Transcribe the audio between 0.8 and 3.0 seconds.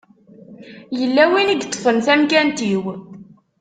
Yella win i yeṭṭfen tamkant-iw.